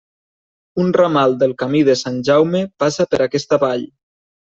[0.83, 3.91] Un ramal del Camí de Sant Jaume passa per aquesta Vall.